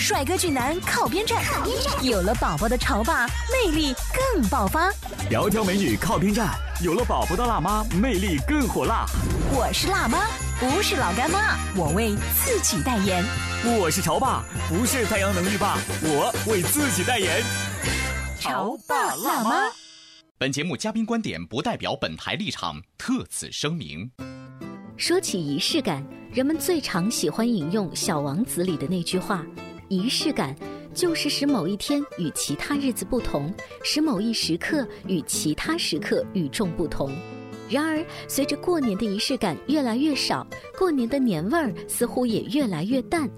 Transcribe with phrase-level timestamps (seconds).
[0.00, 1.44] 帅哥俊男靠边站，
[2.02, 3.94] 有了宝宝的潮爸魅力
[4.32, 4.90] 更爆发。
[5.30, 9.04] 窈窕美女靠边站，有了宝宝的辣妈魅力更火辣。
[9.52, 10.26] 我是辣妈，
[10.58, 13.22] 不是老干妈，我为自己代言。
[13.78, 17.42] 我是潮爸，不是太阳能浴霸，我为自己代言。
[18.40, 19.70] 潮爸辣妈。
[20.38, 24.10] 本节目嘉宾观点不代表本台立场，特此声明。
[24.96, 29.44] 说起仪式感，人们最常喜欢引用《小王子》里的那句话。
[29.90, 30.54] 仪式感
[30.94, 33.52] 就是使某一天与其他日子不同，
[33.82, 37.10] 使某一时刻与其他时刻与众不同。
[37.68, 40.46] 然而，随着过年的仪式感越来越少，
[40.78, 43.28] 过年的年味儿似乎也越来越淡。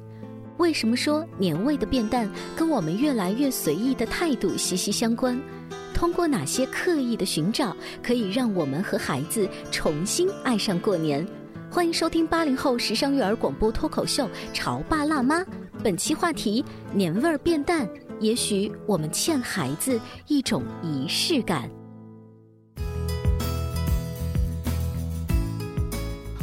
[0.58, 5.40] 为什么说年味的变淡跟我们越来越随意的态度息息相关？
[5.94, 11.26] 通过哪些刻意的寻找，可以让我们和孩子重新爱上过年？
[11.72, 15.40] 欢迎收听八零后时尚育儿广播脱口秀《潮爸辣妈》。
[15.82, 17.88] 本期话题：年味儿变淡，
[18.20, 21.70] 也许我们欠孩子一种仪式感。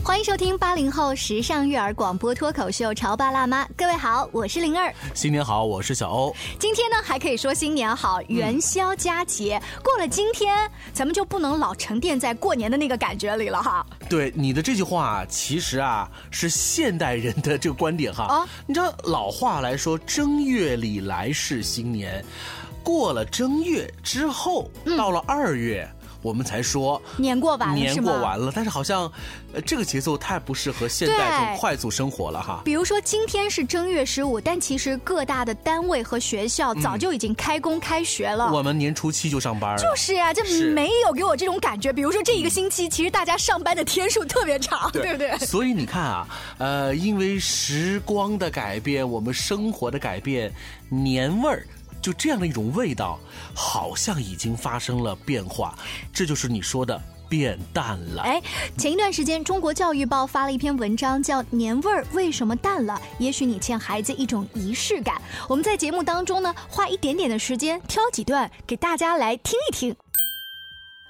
[0.09, 4.91] 欢迎收听八零后时尚育儿广播脱口秀《潮爸辣妈》，各位好，我是灵儿。
[5.13, 6.35] 新年好，我是小欧。
[6.57, 13.85] 今天呢，还可以说新年好，元宵佳节过了，今天咱们就不能老沉淀在过年的那个感觉里了哈。
[14.09, 18.23] 对你的这句话，其实啊是现代人的这个 观点哈。
[18.23, 22.25] 啊，你知道老话来说，正月里来是新年，
[22.83, 25.87] 过了正月之后，到了二月。
[26.21, 29.11] 我们才说年过完了，年过完了，但是好像，
[29.53, 32.61] 呃，这个节奏太不适合现代这种快速生活了哈。
[32.65, 38.51] 比如说今天是正月十五，但其实各大的单位和学校早就已经开工开学了。
[38.51, 39.81] 我们年初七就上班了。
[39.81, 40.43] 就是呀，就
[40.73, 41.93] 没有给我这种感觉。
[41.93, 45.37] 比如说这一个星期，其实大家上班的天数特别长，对不对？
[45.39, 50.51] 所以你看啊，呃，因为时光的改变，我们生活的改变，
[50.89, 51.65] 年味儿。
[52.01, 53.19] 就这样的一种味道，
[53.53, 55.77] 好像已经发生了变化，
[56.13, 58.23] 这就是你说的变淡了。
[58.23, 58.41] 哎，
[58.77, 65.21] 前一段时间，中国教育报发了一篇文章，叫《年味儿为什么淡了》，也许你欠孩子一种仪式感。
[65.47, 69.95] 我们在节目当中呢，花一点点的时间，挑几段给大家来听一听。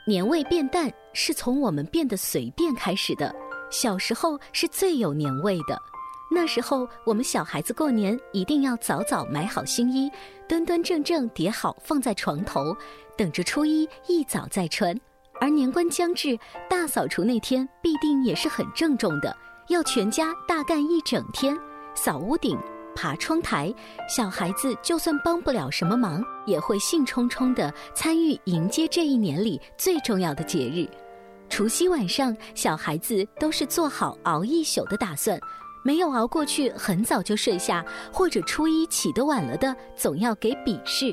[0.06, 3.34] 年味变淡是从我们变得随便开始的，
[3.70, 5.80] 小时候是最有年味的。
[6.32, 10.10] 那时候，我们小孩子过年一定要早早买好新衣，
[10.48, 12.76] 端端正正叠好放在床头，
[13.18, 14.96] 等着初一一早再穿。
[15.42, 16.38] 而年关将至，
[16.70, 19.36] 大扫除那天必定也是很郑重的，
[19.70, 21.58] 要全家大干一整天，
[21.96, 22.58] 扫屋顶、
[22.96, 23.74] 爬窗台。
[24.08, 30.88] 小孩子就算帮不了什么忙，也会兴冲冲地参与迎接这一年里最重要的节日。
[31.50, 35.40] 除夕晚上，小孩子都是做好熬一宿的打算。
[35.90, 37.84] 没有熬过去，很早就睡下，
[38.14, 41.12] 或者初一起得晚了的，总要给笔试。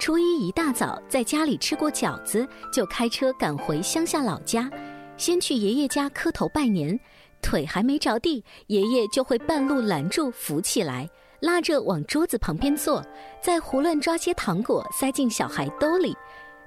[0.00, 4.68] 初一一大早，在家里吃过饺子，就开车赶回乡下老家，
[5.16, 6.98] 先去爷爷家磕头拜年。
[7.40, 13.00] 腿还没着地，爷爷就会半路拦住，扶起来，拉着往桌子旁边坐，
[13.40, 16.16] 再胡乱抓些糖果塞进小孩兜里。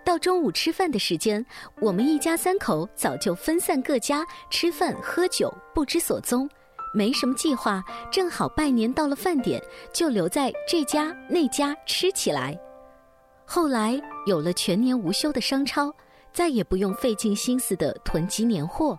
[0.05, 1.45] 到中午吃饭的时间，
[1.81, 6.49] 我们一家三口早就分散各家吃饭喝酒，不知所踪。
[6.93, 9.61] 没什么计划，正好拜年到了饭点，
[9.93, 12.57] 就留在这家那家吃起来。
[13.45, 15.93] 后来有了全年无休的商超，
[16.31, 18.97] 再也不用费尽心思的囤积年货，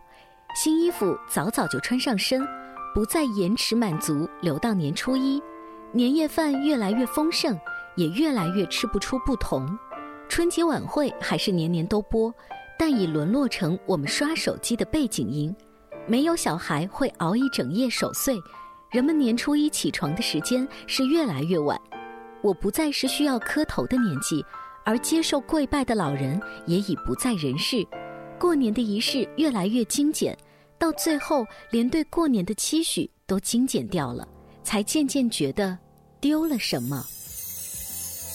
[0.54, 2.46] 新衣服早早就穿上身，
[2.94, 5.42] 不再延迟满足，留到年初一。
[5.92, 7.58] 年夜饭越来越丰盛，
[7.94, 9.66] 也越来越吃不出不同。
[10.28, 12.34] 春节晚会还是年年都播，
[12.76, 15.54] 但已沦落成我们刷手机的背景音。
[16.06, 18.38] 没有小孩会熬一整夜守岁，
[18.90, 21.80] 人们年初一起床的时间是越来越晚。
[22.42, 24.44] 我不再是需要磕头的年纪，
[24.84, 27.86] 而接受跪拜的老人也已不在人世。
[28.38, 30.36] 过年的仪式越来越精简，
[30.78, 34.28] 到最后连对过年的期许都精简掉了，
[34.62, 35.78] 才渐渐觉得
[36.20, 37.02] 丢了什么。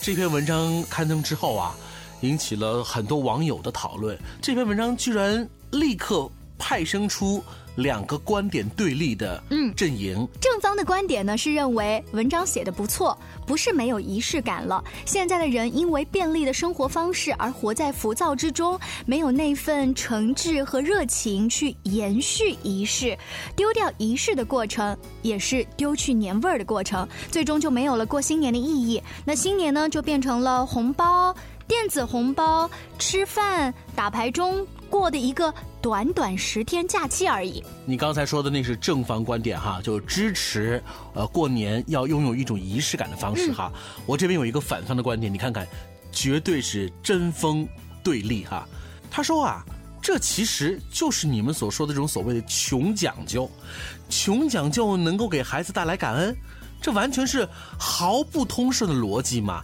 [0.02, 1.76] 这篇文章刊登之后啊，
[2.22, 4.18] 引起了很多网友的讨论。
[4.42, 6.28] 这篇文章居然立刻
[6.60, 7.44] 派生出。
[7.76, 14.84] 两个观点对立的嗯阵营，正方的观点呢是认为文章写的不错，不是没有仪式感了。
[15.06, 23.18] 现在的人因为便利的生活方式而活在浮躁之中，没有那份诚挚和热情去延续仪式，
[23.56, 29.02] 丢掉仪式的过程也是丢去年味儿的过程，最终就没有了过新年的意义。
[29.24, 31.34] 那新年呢就变成了红包、
[31.66, 34.68] 电子红包、吃饭、打牌中。
[34.90, 37.64] 过的一个短短十天假期而已。
[37.86, 40.82] 你刚才说的那是正方观点哈，就支持
[41.14, 43.72] 呃过年要拥有一种仪式感的方式哈。
[44.06, 45.68] 我这边有一个反方的观点，你看看，
[46.12, 47.68] 绝对是针锋
[48.04, 48.68] 对立哈。
[49.10, 49.64] 他说啊，
[50.02, 53.50] 这其实就是你们所说的这种所谓的穷讲究，
[54.10, 56.36] 穷讲究能够给孩子带来感恩，
[56.82, 57.48] 这完全是
[57.78, 59.64] 毫不通顺的逻辑嘛。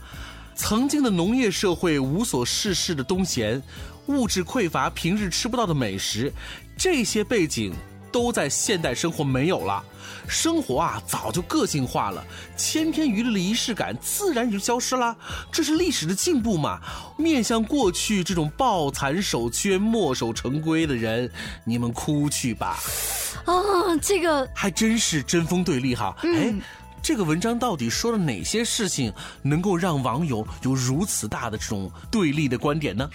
[0.55, 3.61] 曾经的农业社会无所事事的东闲。
[4.07, 6.31] 物质匮乏，平日吃不到的美食，
[6.77, 7.73] 这些背景
[8.11, 9.83] 都在现代生活没有了。
[10.27, 12.23] 生活啊，早就个性化了，
[12.57, 15.15] 千篇一律的仪式感自然也就消失了。
[15.51, 16.79] 这是历史的进步嘛？
[17.17, 21.29] 面向过去这种抱残守缺、墨守成规的人，
[21.63, 22.79] 你们哭去吧。
[23.45, 23.53] 啊，
[24.01, 26.15] 这个还真是针锋对立哈。
[26.21, 26.53] 哎。
[27.05, 29.13] 这个文章到底说了哪些事情，
[29.43, 33.07] 能够让网友有如此大的这种对立的观点呢？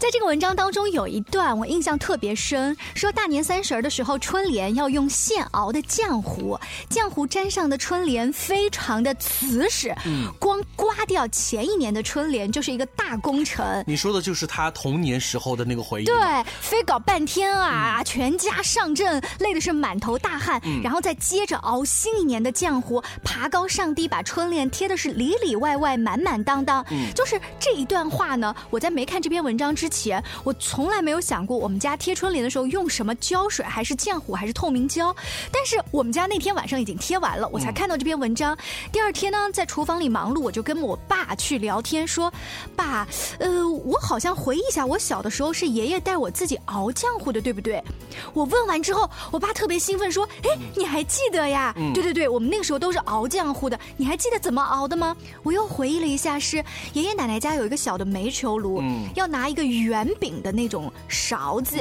[0.00, 6.58] 在这个文章当中有一段我印象特别深，说大年三十儿的时候春联要用现熬的浆糊，
[6.90, 13.64] 浆糊粘上的春联非常的瓷实，嗯，光刮掉前一年的春联就是一个大工程。
[13.86, 16.16] 你说的就是他童年时候的那个回忆，对，
[16.60, 23.00] 非搞半天啊，全家上阵，累的是满头大汗，然后再接着熬新一年的浆糊。
[23.36, 26.82] 爬高上低，把春联贴的是里里外外满满当当。
[26.90, 35.14] 嗯，就是这一段话呢，我在没看这篇文章之前，我从来没有想过我们家贴春联的时候用什么胶水，还是浆糊，还是透明胶。
[35.52, 38.56] 但是我们家那天晚上已经贴完了，我才看到这篇文章。
[38.90, 42.32] 第二天呢，在厨房里忙碌，我就跟我爸去聊天，说
[42.74, 43.06] ：“爸，
[43.38, 47.84] 呃，我好像回忆一下，我小的时候是爷爷带我自己熬浆糊的，对不对？”
[48.32, 51.74] 我问完之后，我爸特别兴奋说：“哎，你还记得呀？
[51.92, 55.16] 对对对，我们那个时候都是熬。”浆糊的，你还记得怎么熬的吗？
[55.42, 58.82] 我又回忆了一下，是爷爷奶奶家有一个小的煤球炉，
[59.14, 61.78] 要拿一个圆饼的那种勺子。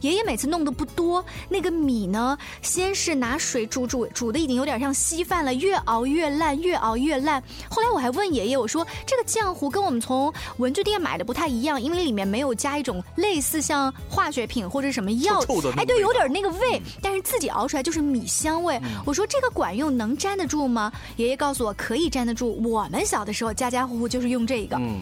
[0.00, 7.42] 爷爷每次弄的不多，那个米呢，先是拿水煮煮，煮的已经有点像稀饭了，越熬越烂，越熬越烂。
[7.70, 15.40] 后来我还问爷爷，我说这个浆糊跟我们从文具店买的不太一样，因为里面没有加一种类似像化学品或者什么药，
[15.76, 18.80] 哎，对，有点那个味，但是自己熬出来就是米香味。
[19.04, 20.85] 我说这个管用，能粘得住吗？
[21.16, 24.76] 爷爷告诉我可以粘得住，我们小的时候家家户户就是用这个。
[24.76, 25.00] 嗯，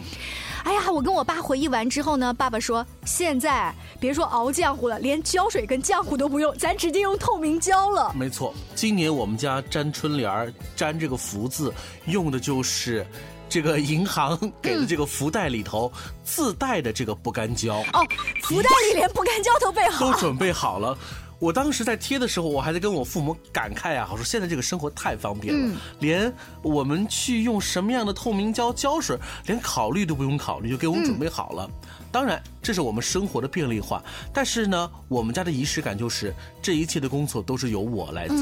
[0.63, 8.13] 哎呀，我跟我爸回忆完之后呢，爸爸说现在别说熬浆糊了，连胶水跟浆糊都不用，咱直接用透明胶了。
[8.15, 11.73] 没错，今年我们家粘春联粘这个福字，
[12.05, 13.05] 用的就是
[13.47, 15.91] 这个银行给的这个福袋里头
[16.23, 17.75] 自带的这个不干胶。
[17.93, 18.05] 哦，
[18.43, 20.97] 福袋里连不干胶都备好，都准备好了。
[21.39, 31.69] 我当时在贴的时候，我还在跟我父母感慨啊，我说现在这个生活太方便了，连我们去用什么样的透明胶胶水，连考虑都不用考虑，就给我们准备好了。
[32.15, 38.37] 当然，这是我们生活的便利化，但是呢，我们家的仪式感就是这一切的工作都是由我来做，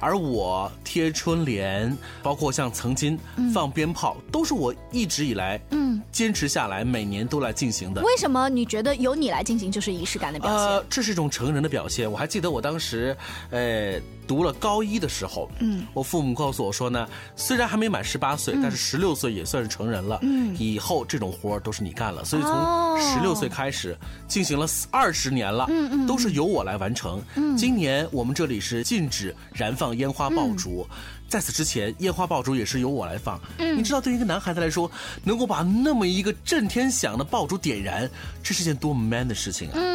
[0.00, 3.16] 而我贴春联，包括像曾经
[3.54, 8.02] 放鞭炮，都是我一直以来嗯坚持下来，每年都来进行的。
[8.02, 10.66] 为什么你觉得由你来进行就是仪式感的表现？
[10.66, 12.10] 呃，这是一种成人的表现。
[12.10, 13.16] 我还记得我当时，
[13.50, 14.00] 呃。
[14.32, 23.94] 读了高一的时候，嗯，我父母告诉我说呢，虽然还没满十八岁，但是十六岁也算是成人了，嗯，以后这种活都是你干了，所以从十六岁开始
[24.26, 27.20] 进行了二十年了，嗯嗯，都是由我来完成。
[27.34, 30.86] 嗯，今年我们这里是禁止燃放烟花爆竹。
[31.28, 33.40] 在此之前，烟花爆竹也是由我来放。
[33.56, 34.90] 嗯，你知道，对于一个男孩子来说，
[35.24, 38.10] 能够把那么一个震天响的爆竹点燃，
[38.42, 39.72] 这是件多么 man 的事情啊！
[39.76, 39.91] 嗯，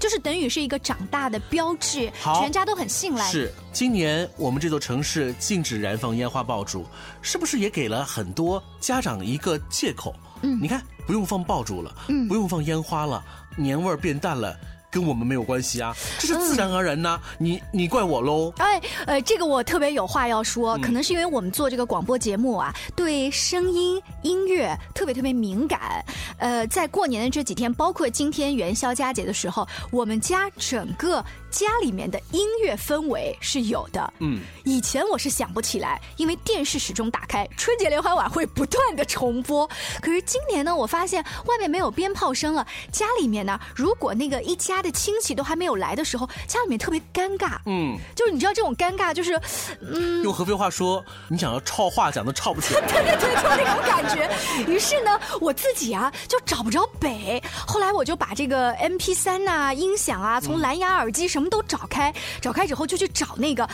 [0.00, 3.30] 就是等于是一个长大的标志，全家都很信赖。
[3.30, 6.86] 是，今年我们这座城市禁止燃放烟花爆竹，
[7.20, 10.14] 是不是也给了很多家长一个借口？
[10.42, 13.22] 嗯，你看，不用放爆竹了，嗯，不用放烟花了，
[13.56, 14.56] 年味儿变淡了。
[14.90, 17.20] 跟我们没有关系啊，这是自然而然呐。
[17.38, 18.52] 你你怪我喽？
[18.58, 26.04] 哎，呃，这个我特别有话要说，可能是因为我们做这个广播节目啊，对声音音乐特别特别敏感。
[26.38, 34.12] 呃，在过年的这几天，包括今天元宵佳节的时候，我们家整个家里面的音乐氛围是有的。
[34.18, 39.68] 嗯，以前我是想不起来，因为电视始终打开，春节联欢晚会不断的重播。
[40.00, 47.58] 可是今年呢，我发现外面没有鞭炮声了，家里面呢，如果那个一家的亲戚都还没有来的时候，家里面特别尴尬。
[47.66, 49.40] 嗯，就是你知道这种尴尬，就是，
[49.80, 52.80] 嗯，用合肥话说，你想要抄话讲都抄不起来。
[52.88, 54.30] 对对对，就那种感觉。
[54.66, 57.42] 于是呢，我自己啊就找不着北。
[57.66, 63.68] 后来我就把这个 M P 三呐、音响啊，从蓝牙耳机什么都找开，找开之后就去找那个。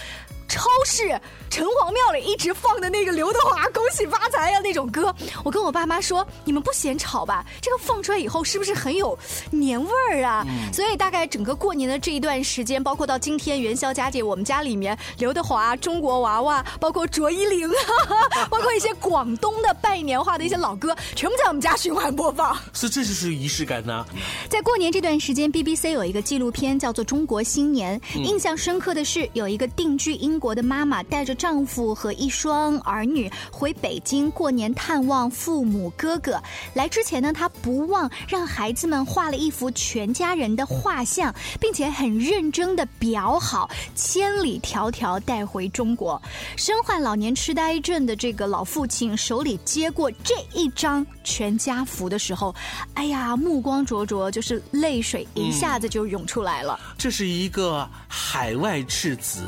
[0.49, 1.19] 超市
[1.51, 7.45] 城隍庙里一直放的那个刘德华“恭喜发财”呀那种歌，我跟我爸妈说：“你们不嫌吵吧？
[7.61, 9.17] 这个放出来以后是不是很有
[9.51, 17.69] 年味儿啊？”所以大概整个过年的这一段时间，包括到今天元宵佳节，我们家里面刘德华、中国娃娃，包括卓依林，
[18.51, 22.57] 包括一些广东的拜年话的一些老歌，全部在我们家循环播放。
[22.73, 24.05] 是，这就是仪式感呢。
[24.49, 30.36] 在过年这段时间，BBC 有一个纪录片叫做《中国新年》，印象深刻的是有一个定居英。
[30.39, 36.43] 国的妈妈带着丈夫和一双儿女回北京过年探望父母哥哥。
[36.75, 46.21] 来之前呢，她不忘让孩子们画了一幅全家人的画像，并且很认真的裱好，千里迢迢带回中国。
[46.57, 52.55] 身患老年痴呆症的这个老父亲手里接过这一张全家福的时候，
[52.93, 56.79] 哎呀，目光灼灼，就是泪水一下子就涌出来了。
[56.99, 59.41] 这是一个海外赤子，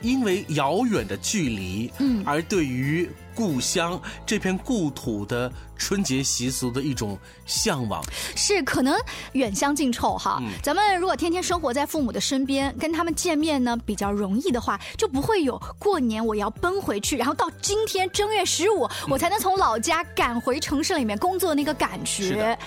[0.00, 0.28] 因为。
[0.28, 7.16] 为遥远的距离，嗯，而对于故乡这片故土的春节习俗的一种
[7.46, 8.02] 向往，
[8.34, 8.98] 是可能
[9.34, 10.42] 远香近臭哈。
[10.60, 22.58] 咱们如果天天生活在父母的身边，跟他们见面呢比较容易的话，就不会有过年我要奔回去，然后到今天正月十五我才能从老家赶回城市里面工作那个感觉。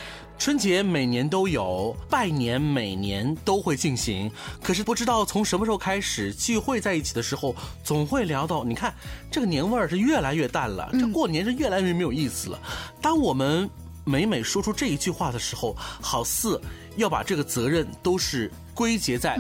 [0.42, 4.32] 春节每年都有，拜年每年都会进行。
[4.64, 8.92] 可是不知道从什么时候开始，聚会在一起的时候，总会聊到，你看
[9.30, 12.60] 这个年味儿是越来越淡了，这过年是越来越没有意思了。
[13.00, 13.70] 当我们
[14.04, 16.60] 每每说出这一句话的时候，好似
[16.96, 19.38] 要把这个责任都是归结在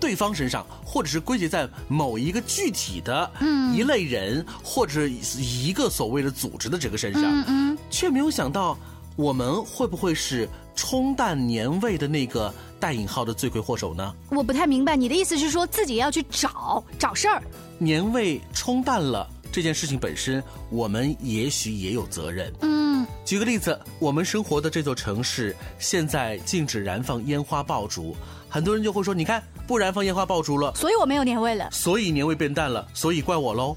[0.00, 3.30] 对方身上，或者是归结在某一个具体的
[3.72, 5.06] 一类人，或者
[5.38, 8.76] 一个所谓的组织的这个身上，却没有想到。
[9.20, 12.50] 我们会不会是冲淡年味的那个
[12.80, 14.14] 带引号的罪魁祸首呢？
[14.30, 17.42] 我不太明白你的意思是说自己要去找找事儿。
[17.76, 22.50] 年味冲淡了这件事情本身，我们也许也有责任。
[22.62, 28.16] 嗯，举个例子，我们生活的这座城市现在禁止燃放烟花爆竹，
[28.48, 33.76] 很多人就会说：“你看，不燃放烟花爆竹了，所以我没有年味了，所以年味变淡了，所以怪我喽。”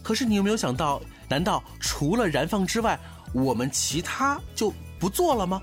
[0.00, 2.96] 可是你有没有想到，难道除了燃放之外？
[3.32, 5.60] 我们其他就不做了吗？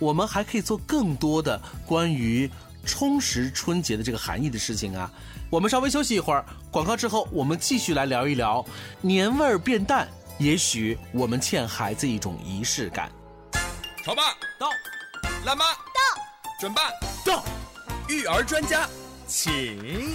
[0.00, 2.50] 我们还可以做更多的关于
[2.84, 5.10] 充实春节的这个含义的事情啊！
[5.48, 8.64] 我们稍微休息一会儿，广告之后我们继续来聊一聊
[9.00, 13.10] 年味儿变淡，也许我们欠孩子一种仪式感。
[14.04, 14.68] 潮爸到，
[15.46, 16.22] 辣妈到，
[16.60, 16.90] 准爸
[17.24, 17.44] 到，
[18.08, 18.86] 育儿专家
[19.28, 20.14] 请。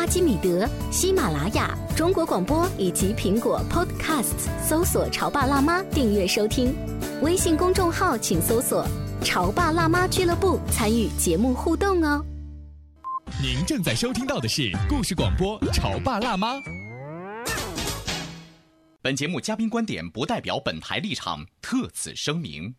[0.00, 6.74] 阿基米德、喜马拉雅、中国广播以及苹果 Podcasts，搜索“潮爸辣妈”订阅收听。
[7.20, 8.86] 微信公众号请搜索
[9.22, 12.24] “潮爸辣妈俱乐部”，参与节目互动哦。
[13.42, 16.54] 您正在收听到的是故事广播《潮爸辣妈》。
[19.02, 22.74] 本节目嘉宾观点不代表本台立场，特此声明。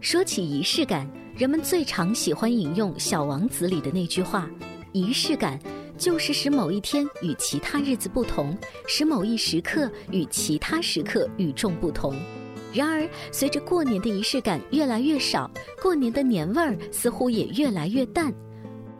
[0.00, 1.06] 说起仪式感。
[1.36, 4.48] 人们最常喜欢引用《小王子》里的那句话
[4.92, 5.58] ：“仪式感
[6.00, 8.56] 就是使某一天与其他日子不同，
[8.88, 12.16] 使某一时刻与其他时刻与众不同。”
[12.72, 15.50] 然而，随着过年的仪式感越来越少，
[15.82, 18.32] 过年的年味儿似乎也越来越淡。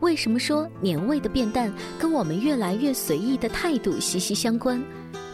[0.01, 4.83] 为什么说年味的变淡跟我们越来越随意的态度息息相关？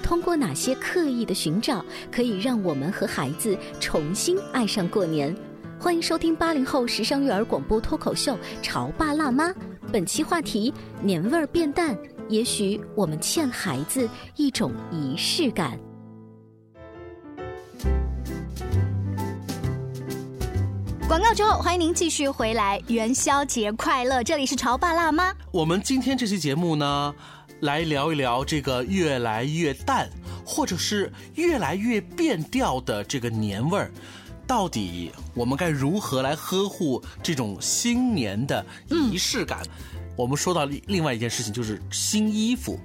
[0.01, 5.35] 通过哪些刻意的寻找，可以让我们和孩子重新爱上过年？
[5.79, 9.49] 欢迎收听八零后时尚育儿广播脱口秀《潮爸辣妈》。
[9.89, 15.79] 本期话题：年味儿变淡，也许我们欠孩子一种仪式感。
[21.07, 22.81] 广告之后，欢迎您继续回来。
[22.87, 24.21] 元宵节快乐！
[24.21, 25.33] 这里是潮爸辣妈。
[25.51, 27.15] 我们今天这期节目呢，
[27.61, 30.09] 来聊一聊这个越来越淡，
[30.45, 33.89] 或者是越来越变调的这个年味儿。
[34.47, 39.59] 到底我们该如何来呵护这种新年的仪式感？
[40.15, 42.79] 我们说到另外一件事情，就是新衣服。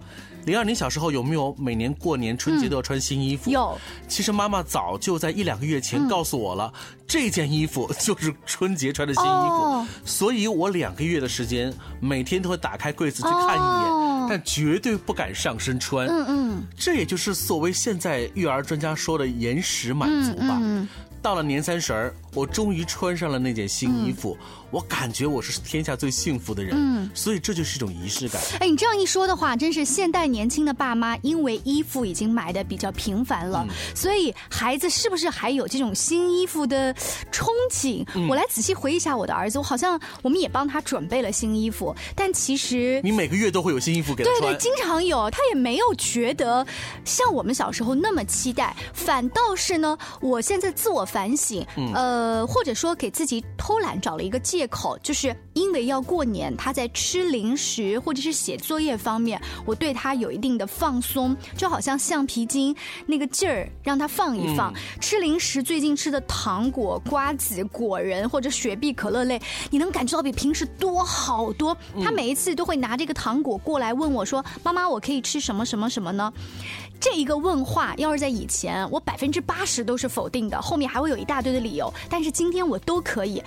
[0.44, 3.48] 灵儿，你小时候有没有每年过年春节都要穿新衣服？
[3.48, 3.78] 有。
[4.08, 6.72] 其实妈妈早就在一两个月前告诉我了，
[7.06, 9.86] 这件衣服就是春节穿的新衣服。
[10.04, 16.08] 所以我两个月的时间，每天都会打开柜子去看一眼，但绝对不敢上身穿。
[16.08, 16.62] 嗯嗯。
[16.76, 20.60] 这也就是所谓现在育儿专家说的延时满足吧。
[21.22, 24.36] 到了年三十儿，我终于穿上了那件新衣服，
[24.72, 26.74] 我感觉我是天下最幸福的人。
[26.76, 28.42] 嗯，所以这就是一种仪式感。
[28.58, 33.64] 哎，你这样一说的话，真是现代年轻的爸妈，因为衣服已经买的比较频繁了，
[33.94, 36.92] 所以孩子是不是还有这种新衣服的
[37.30, 38.04] 憧憬？
[38.28, 46.66] 我来仔细回忆一下我的儿子，我好像我们也帮他准备了新衣服，但其实你每个月都会有新衣服给他，对对，经常有，他也没有觉得
[47.04, 51.06] 像我们小时候那么期待，反倒是呢，我现在自我。
[51.12, 51.62] 反省，
[51.94, 64.72] 呃，或者说给自己偷懒找了一个借口，就是因为要过年，他在吃零食或者是写作业方面，我对他有一定的放松，就好像橡皮筋那个劲儿让他放一放。
[65.00, 69.38] 吃零食最近吃的糖果、瓜子、果仁或者雪碧、可乐类，
[69.70, 71.76] 你能感觉到比平时多好多。
[72.02, 76.32] 他每一次都会拿这个糖果过来问我说：“妈妈，我可以吃什么什么什么呢？”
[76.98, 81.92] 这一个问话，要是在以前，我百分之八十都是否定的，后面还会有一大堆的理由。
[82.08, 83.42] 但是今天我都可以。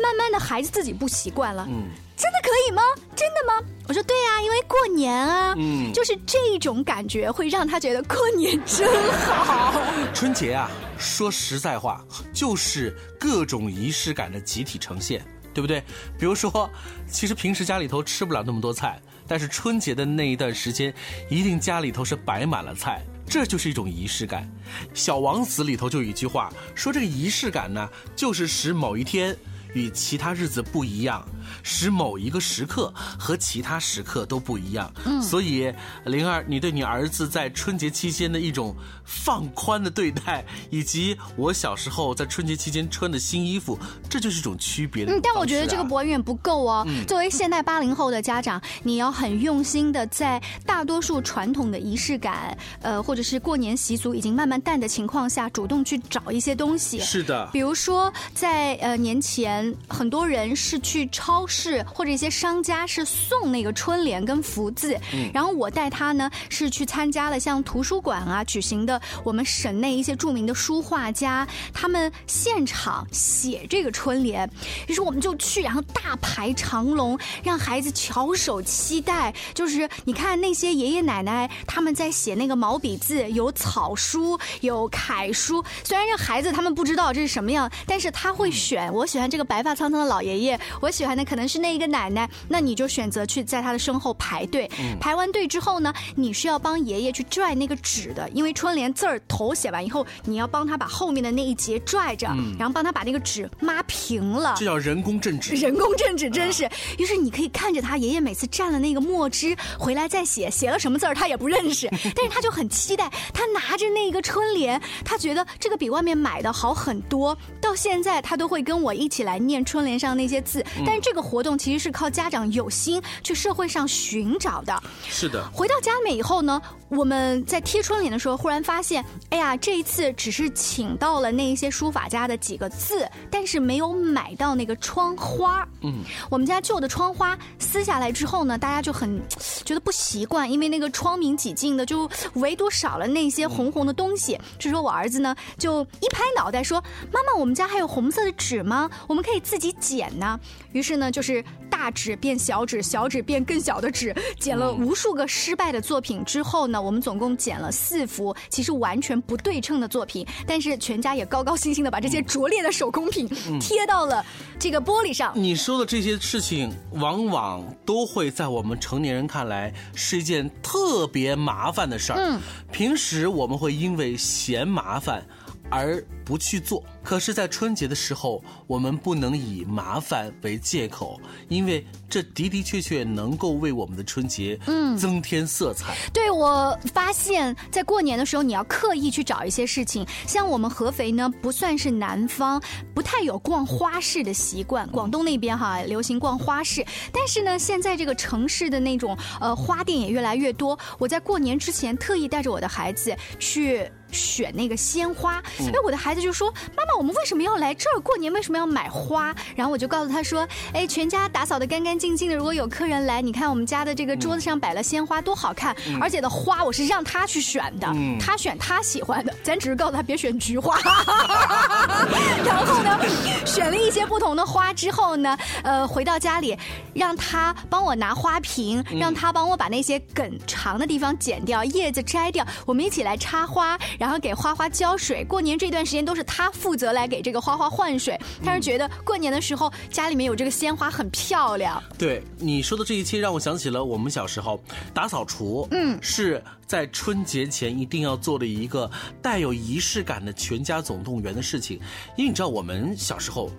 [0.00, 1.64] 慢慢的，孩子自己不习惯了。
[1.68, 1.84] 嗯，
[2.16, 2.82] 真的可以吗？
[3.14, 3.68] 真的吗？
[3.86, 9.80] 我说对呀，因为过年啊，嗯，就是这种感觉会让他觉得过年真好。
[10.12, 10.68] 春节啊，
[10.98, 15.80] 说实在话，就是各种仪式感的集体呈现，对不对？
[16.18, 16.68] 比如说，
[17.08, 19.00] 其实平时家里头吃不了那么多菜。
[19.26, 20.92] 但是春节的那一段时间，
[21.30, 24.48] 一定家里头是摆满了菜，这就是一种仪式感。
[24.92, 29.36] 小王子里头就有一句话说，这个仪式感呢，就是使某一天。
[29.74, 31.26] 与其他日子不一样，
[31.62, 34.92] 使某一个时刻和其他时刻都不一样。
[35.04, 35.72] 嗯，所以
[36.04, 43.78] 灵儿，你对你儿子在春节期间的一种放宽的对待，以及我小时候在春节期间穿的新衣服，
[44.08, 45.12] 这就是一种区别的。
[45.12, 46.86] 嗯，但我觉得这个远远不够哦。
[47.06, 57.00] 作为现代八零后的家长，你要很用心的在大多数传统的仪式感，呃，或者是过年习俗已经慢慢淡的情况下，主动去找一些东西。
[57.00, 59.74] 是的，比如说在呃年前。
[59.88, 64.98] 很多人是去超市或者一些商家是送那个春联跟福字，
[65.32, 74.50] 然后我带他呢是去参加了像图书馆啊举行的我们省内一些著名的书画家他们现场写这个春联，
[74.88, 79.32] 于是我们就去，然后大排长龙，让孩子翘首期待。
[79.54, 85.64] 就是你看那些爷爷奶奶他们在写那个毛笔字，有草书，有楷书。
[85.84, 88.92] 虽然这孩子他们不知道这是什么样，但是他会选。
[88.92, 89.44] 我喜欢这个。
[89.44, 94.70] 白发苍苍的老爷爷，我喜欢的可能是那一个奶奶，那你就选择去在他的身后排队。
[95.00, 102.26] 排完队之后呢，你是要帮爷爷去拽那个纸的，因为春联字儿头写完以后，你要帮他把后面的那一节拽着，
[102.58, 104.54] 然后帮他把那个纸抹平了。
[104.58, 105.54] 这叫人工镇纸。
[105.54, 106.68] 人工镇纸真是。
[106.98, 113.10] 于是你可以看着他爷爷每次蘸了那个墨汁回来再写，写了什么字儿他也不认识， 但是他就很期待。
[113.32, 117.36] 他拿着那个春联，他觉得这个比外面买的好很多。
[117.60, 119.38] 到现在他都会跟我一起来。
[119.38, 124.82] 念春联上那些字，但是这个活动其实是靠家长有心去社会上寻找的。
[125.08, 135.68] 是的，回到家里面以后呢，我们在贴春联的时候，忽然发现，哎呀，这一次只是请到了那一些书法家的几个字，但是没有买到那个窗花。
[135.82, 139.20] 嗯，我们家旧的窗花撕下来之后呢，大家就很
[139.64, 144.40] 觉得不习惯，因为那个窗明几净的，就唯独少了那些红红的东西。
[144.58, 148.90] 这时候我儿子呢，就一拍脑袋说：“妈妈，我们家还有红色的纸吗？
[149.06, 150.38] 我们可以。”可以自己剪呢，
[150.70, 163.28] 于是呢，就是大纸变小纸，小纸变更小的纸，剪了无数个失败的作品之后呢，我们总共剪了四幅，其实完全不对称的作品，但是全家也高高兴兴的把这些拙劣的手工品
[163.60, 164.24] 贴到了
[164.58, 165.32] 这个玻璃上。
[165.34, 172.18] 你说的这些事情，往往都会在我们成年人看来是一件特别麻烦的事儿。
[172.18, 172.40] 嗯，
[172.72, 175.24] 平时我们会因为嫌麻烦。
[175.74, 176.84] 而不去做。
[177.02, 185.96] 可是，在春节的时候，我们不能以麻烦为借口，因为这的的确确能够为我们的春节嗯增添色彩。
[186.12, 190.06] 对，我发现，在过年的时候，你要刻意去找一些事情。
[190.26, 192.62] 像我们合肥呢，不算是南方，
[192.94, 194.88] 不太有逛花市的习惯。
[194.90, 200.78] 广东那边哈流行逛花市，但是呢，现在这个城市的那种呃花店也越来越多。
[200.98, 203.90] 我在过年之前特意带着我的孩子去。
[204.14, 208.32] 选那个鲜花，哎，我的孩子就说：“妈妈，我们为什么要来这儿过年？
[208.32, 212.36] 为什么要买花？”然后我就告诉他说：“哎，全家打扫的干干净净的。
[212.36, 215.74] 如果有客人来，你看我们家的这个桌子上摆了鲜花，多好看！
[216.00, 219.34] 而且的花我是让他去选的，他选他喜欢的。
[219.42, 220.78] 咱只是告诉他别选菊花。
[222.44, 222.98] 然后呢，
[223.44, 226.56] 选了一些不同的花之后呢，呃，回到家里，
[226.94, 238.18] 让他帮我拿花瓶，让他帮我把那些梗长的地方剪掉，叶子摘掉，我们一起来插花。”然后给花花浇水，过年这段时间都是他负责来给这个花花换水。
[238.42, 241.82] 他是觉得过年的时候家里面有这个鲜花很漂亮。
[241.98, 244.60] 对你说的这一切，让我想起了我们小时候
[244.92, 248.90] 打扫除，嗯，是在春节前一定要做的一个
[249.22, 251.78] 带有仪式感的全家总动员的事情。
[252.16, 253.50] 因为你知道我们小时候。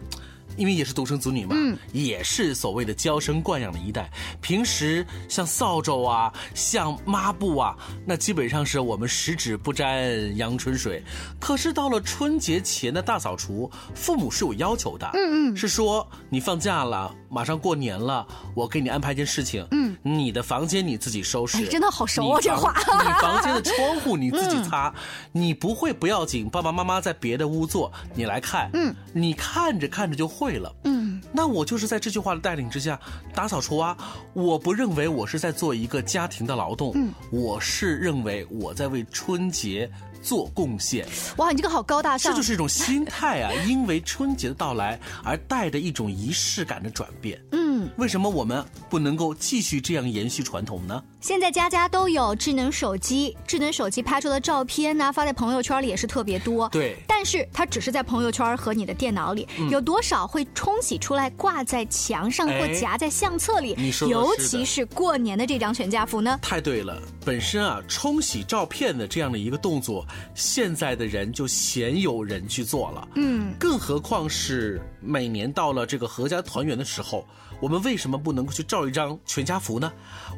[0.57, 1.55] 因为也是独生子女嘛，
[1.91, 4.09] 也是所谓的娇生惯养的一代。
[4.41, 11.03] 平时像扫帚啊，像抹布啊，那基本上是我们十指不沾阳春水。
[11.39, 24.93] 可是到了春节前的大扫除，父母是有要求的，嗯嗯，是说你放假了，马上过年了，我给你安排一件事情，嗯，你的房间你自己收拾，真的好熟啊这话，你房间的窗户你自己擦，
[25.33, 30.45] 你不会不要紧，爸爸妈妈在别的屋做，你来看，嗯，你看着看着就会。
[30.45, 32.99] 会了，嗯，那我就是在这句话的带领之下
[33.33, 33.97] 打扫除啊。
[34.33, 39.89] 我不认为我是在做一个家庭的劳动，嗯，我是认为我在为春节
[40.25, 41.05] 做贡献。
[41.37, 43.53] 哇，你这个好高大上，这就是一种心态啊！
[43.69, 51.03] 因为春节的到来而带着一种仪式感的转变，嗯，为什么我们不能够继续这样延续传统呢？
[51.25, 56.69] 现在家家都有智能手机，智能手机拍出的照片呢，发在朋友圈里也是特别多。
[56.69, 63.73] 对，但是它只是在朋友圈和你的电脑里，有多少会冲洗出来挂在墙上或夹在相册里？
[63.75, 66.37] 你说尤其是过年的这张全家福呢？
[66.43, 73.07] 太对了，本身啊，冲洗照片的这样的一个动作，现在的人就鲜有人去做了。
[73.15, 77.25] 嗯，更何况是每年到了这个合家团圆的时候。
[77.61, 79.89] 我们为什么不能够去照一张全家福呢？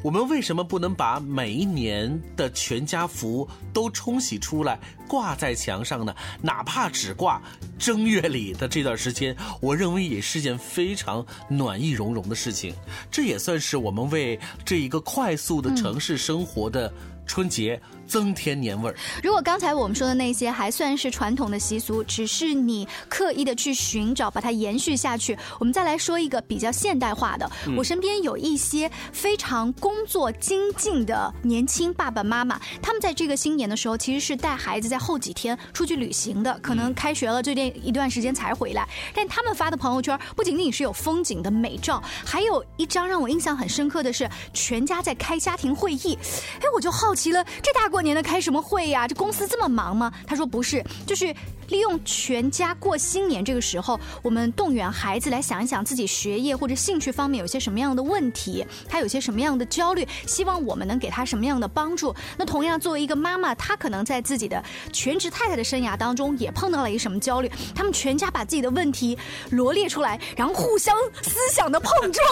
[0.04, 6.14] 我们为什么不能把每一年的全家福都冲洗出来挂在墙上呢？
[6.40, 7.42] 哪怕只挂
[7.78, 12.74] 正月里的这段时间，我认为也是件非常暖意融融的事情。
[13.10, 16.92] 这也算是我们为这一个快速的城市生活的
[17.26, 17.80] 春节。
[18.08, 18.96] 增添年味儿。
[19.22, 25.36] 如果刚才我们说的那些还算是传统的习俗，只是你刻意的去寻找，把它延续下去。
[25.60, 27.48] 我们再来说一个比较现代化的。
[27.76, 38.88] 我身边有一些非常工作精进的年轻爸爸妈妈，他们在这个新年的时候，其实是带孩子在后几天出去旅行的，可能开学了这段一段时间才回来。
[39.14, 46.18] 但他们发的朋友圈不仅仅是有风景的美照，还有一张让我印象很深刻的是全家在开家庭会议。
[46.60, 47.97] 哎，我就好奇了，这大过。
[47.98, 49.08] 过年的开什么会呀？
[49.08, 50.12] 这公司这么忙吗？
[50.24, 51.34] 他说不是，就是
[51.66, 62.14] 利用全家过新年这个时候，我们动员孩子来想一想自己学业或者兴趣方面有些什么样的问题，他有些什么样的焦虑，希望我们能给他什么样的帮助。
[62.36, 69.18] 那同样作为一个妈妈，她可能在自己的全职太太的生涯当中也碰到了一个什么焦虑，他们全家把自己的问题
[69.50, 72.24] 罗列出来，然后互相思想的碰撞，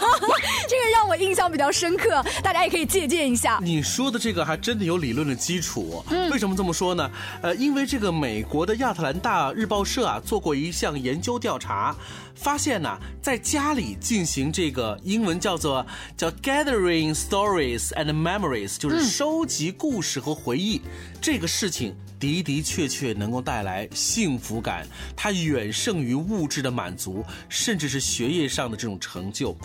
[0.66, 3.60] 这个让我印象比较深刻，大家也可以借鉴一下。
[3.62, 5.09] 你说的这个还真的有理。
[5.10, 7.10] 理论的基础，为什么这么说呢？
[7.42, 11.96] 呃，因为这个美国的亚特兰大日报社啊做过一项研究调查，
[12.36, 15.84] 发现呢，在家里进行这个英文叫做
[16.16, 20.80] 叫 gathering stories and memories，就是收集故事和回忆，
[21.20, 29.56] 这个事情的的确确能够带来幸福感，它远胜于物质的满足，甚至是学业上的这种成就。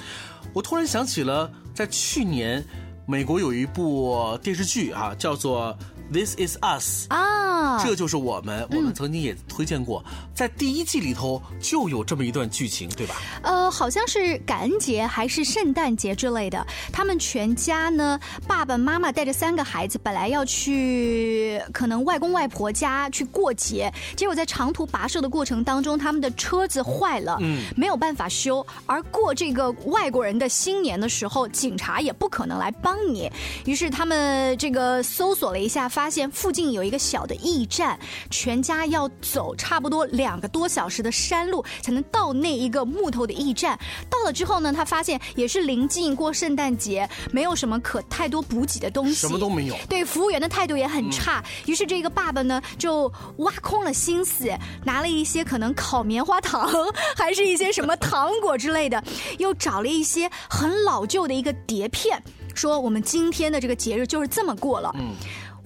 [0.54, 2.66] 我突然想起了在去年。
[3.06, 5.78] 美国有一部电视剧啊，叫做。
[6.12, 8.66] This is us 啊，这就是我们。
[8.72, 13.16] 我们曾经也推荐过，在第一季里头就有这么一段剧情，对吧？
[13.44, 16.66] 呃，好像是感恩节还是圣诞节之类的。
[16.92, 28.66] 他们全家呢，爸爸妈妈带着三个孩子，本来要去可能外公外婆家去过节，结果在长途跋涉的过程当中，他们的车子坏了，嗯，没有办法修。
[28.86, 33.30] 而过这个外国人的新年的时候，警察也不可能来帮帮你。
[33.66, 37.98] 于是他们这个搜索了一下，发现附近有一个小的驿站，
[38.30, 43.80] 全家要走差不多两个多小时的山路才能到那一个木头的驿站。
[44.10, 49.76] 到了之后呢，他发现也是临近过圣诞节，没有什么可太多补给的东西，什么都没有。
[49.88, 51.42] 对，服务员的态度也很差。
[51.66, 54.50] 于是这个爸爸呢，就挖空了心思，
[54.84, 56.70] 拿了一些可能烤棉花糖，
[57.16, 59.02] 还是一些什么糖果之类的，
[59.38, 62.22] 又找了一些很老旧的一个碟片，
[62.54, 64.92] 说我们今天的这个节日就是这么过了。
[64.96, 65.16] 嗯。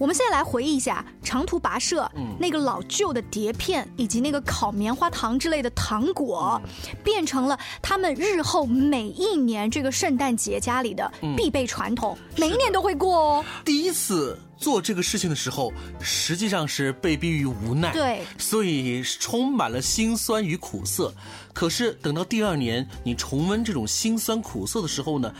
[0.00, 6.58] 我们现在来回忆一下长途跋涉，那个老旧的碟片以及那个烤棉花糖之类的糖果，
[7.04, 13.44] 变成了他们日后每一年这个圣诞节家里的必备传统，每一年都会过哦。
[13.62, 21.12] 第一次做这个事情的时候，实际上是被逼于无奈，对，所以充满了辛酸与苦涩。
[21.52, 25.30] 可是等到第二年你重温这种辛酸苦涩的时候呢？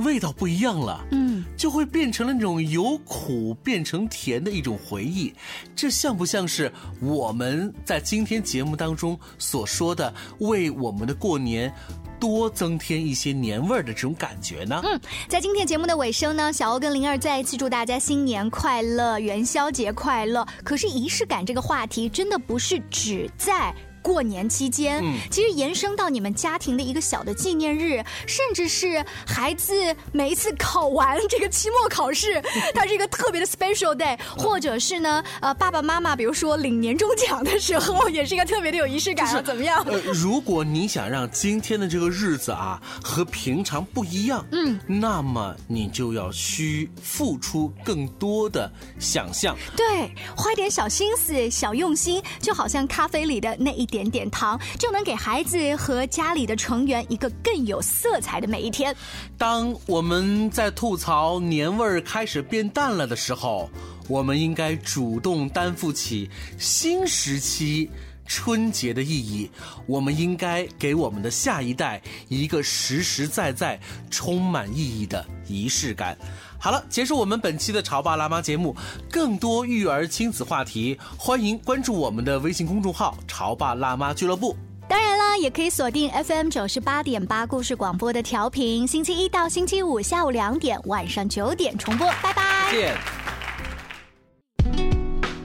[0.00, 5.32] 味道不一样了，嗯，就会变成了那种由苦变成甜的一种回忆，
[5.74, 11.72] 这像不像是我们在今天节目当中所说的为我们的过年
[12.18, 14.80] 多增添一些年味儿的这种感觉呢？
[14.84, 20.46] 嗯，在今天节目的尾声呢，小欧跟灵儿再一次祝大家新年快乐，元宵节快乐。
[20.64, 23.74] 可是仪式感这个话题真的不是只在。
[24.02, 32.42] 过年期间，其实延伸到你们家庭的一个小的纪念日，甚至是孩子每一次考完这个期末考试，
[32.74, 39.84] 它是一个特别的 special day，或者是呢，呃，爸爸妈妈比如说领年终奖的时候，也是一个特别的有仪式感，怎么样？
[39.86, 53.89] 呃，如果你想让今天的这个日子啊和平常不一样，嗯，那么你就要需付出更多的想象，对，花一点小心思、小用心，就好像咖啡里的那一。
[53.90, 58.94] 点点糖就能给孩子和家里的成员一个更有色彩的每一天。
[59.36, 63.68] 当我们在吐槽年味儿开始变淡了的时候，
[64.08, 67.90] 我们应该主动担负起新时期
[68.26, 69.50] 春节的意义。
[69.86, 73.78] 我们应该给我们的下一代一个实实在在、
[74.10, 76.16] 充满意义的仪式感。
[76.62, 78.76] 好了，结束我们本期的潮爸辣妈节目。
[79.10, 84.54] 更多育儿亲子话题，欢迎关注我们的微信公众号“潮爸辣妈俱乐部”。
[84.86, 92.06] 当然啦，也可以锁定 FM 九十八点八故事广播的调频，星期一到星期五下午两点、晚上九点重播。
[92.22, 92.70] 拜拜。
[92.70, 92.94] 见。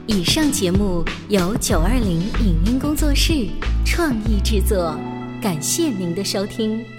[0.06, 3.48] 以上节目由九二零影音工作室
[3.84, 4.94] 创意制作，
[5.40, 6.95] 感谢您的收听。